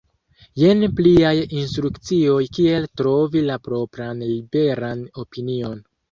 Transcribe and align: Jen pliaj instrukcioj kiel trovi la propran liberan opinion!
Jen 0.59 0.79
pliaj 0.99 1.33
instrukcioj 1.63 2.37
kiel 2.57 2.87
trovi 3.01 3.43
la 3.49 3.57
propran 3.67 4.23
liberan 4.31 5.05
opinion! 5.25 5.77